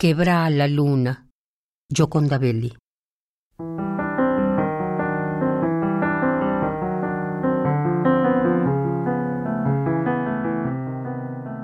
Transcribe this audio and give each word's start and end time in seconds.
Quebra 0.00 0.48
la 0.48 0.68
luna, 0.68 1.28
Gioconda 1.92 2.38
Belli. 2.38 2.72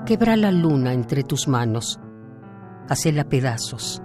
Quebra 0.05 0.35
la 0.35 0.51
luna 0.51 0.91
entre 0.91 1.23
tus 1.23 1.47
manos, 1.47 1.97
hacela 2.89 3.23
pedazos 3.23 4.01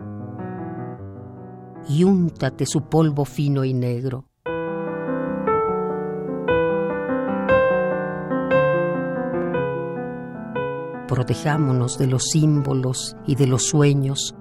y 1.88 2.04
úntate 2.04 2.66
su 2.66 2.82
polvo 2.82 3.24
fino 3.24 3.64
y 3.64 3.74
negro. 3.74 4.29
Protejámonos 11.11 11.98
de 11.98 12.06
los 12.06 12.22
símbolos 12.30 13.16
y 13.27 13.34
de 13.34 13.48
los 13.48 13.64
sueños, 13.64 14.32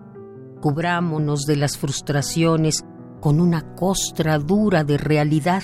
cubrámonos 0.62 1.48
de 1.48 1.56
las 1.56 1.80
frustraciones 1.80 2.86
con 3.20 3.40
una 3.40 3.74
costra 3.74 4.38
dura 4.38 4.84
de 4.84 5.00
realidad. 5.00 5.64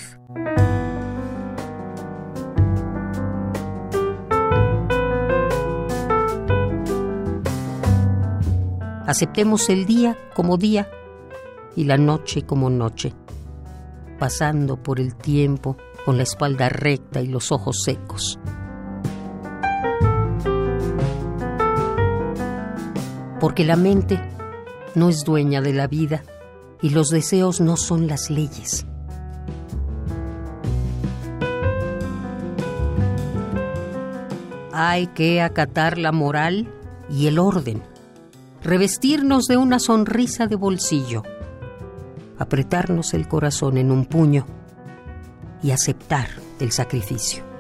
Aceptemos 9.05 9.69
el 9.69 9.85
día 9.85 10.17
como 10.33 10.57
día 10.57 10.89
y 11.75 11.83
la 11.83 11.97
noche 11.97 12.47
como 12.47 12.71
noche, 12.71 13.13
pasando 14.17 14.81
por 14.81 14.99
el 14.99 15.15
tiempo 15.15 15.77
con 16.03 16.17
la 16.17 16.23
espalda 16.23 16.67
recta 16.69 17.21
y 17.21 17.27
los 17.27 17.51
ojos 17.51 17.83
secos. 17.83 18.39
Porque 23.39 23.65
la 23.65 23.75
mente 23.75 24.19
no 24.95 25.09
es 25.09 25.23
dueña 25.23 25.61
de 25.61 25.73
la 25.73 25.87
vida 25.87 26.23
y 26.81 26.89
los 26.89 27.09
deseos 27.09 27.61
no 27.61 27.77
son 27.77 28.07
las 28.07 28.29
leyes. 28.29 28.85
Hay 34.71 35.07
que 35.07 35.41
acatar 35.41 35.97
la 35.97 36.11
moral 36.11 36.67
y 37.09 37.27
el 37.27 37.39
orden 37.39 37.81
revestirnos 38.65 39.45
de 39.45 39.57
una 39.57 39.77
sonrisa 39.77 40.47
de 40.47 40.55
bolsillo, 40.55 41.21
apretarnos 42.39 43.13
el 43.13 43.27
corazón 43.27 43.77
en 43.77 43.91
un 43.91 44.05
puño 44.05 44.47
y 45.61 45.69
aceptar 45.69 46.29
el 46.59 46.71
sacrificio. 46.71 47.54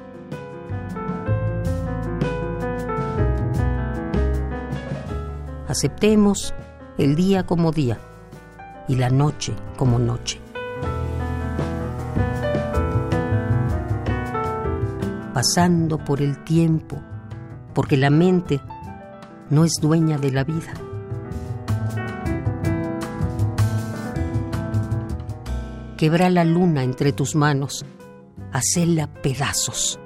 Aceptemos 5.67 6.53
el 6.99 7.15
día 7.15 7.45
como 7.45 7.71
día 7.71 7.97
y 8.87 8.95
la 8.97 9.09
noche 9.09 9.55
como 9.77 9.97
noche. 9.97 10.39
Pasando 15.33 15.97
por 15.97 16.21
el 16.21 16.43
tiempo, 16.43 17.01
porque 17.73 17.97
la 17.97 18.11
mente 18.11 18.61
no 19.49 19.65
es 19.65 19.73
dueña 19.81 20.19
de 20.19 20.31
la 20.31 20.43
vida. 20.43 20.73
Quebra 25.97 26.29
la 26.29 26.43
luna 26.43 26.83
entre 26.83 27.11
tus 27.11 27.35
manos, 27.35 27.85
hacela 28.51 29.07
pedazos. 29.07 29.99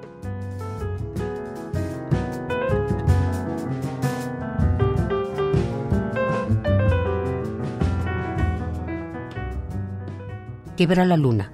Quebra 10.79 11.03
la 11.03 11.17
luna, 11.17 11.51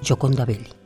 Gioconda 0.00 0.44
Belli. 0.44 0.79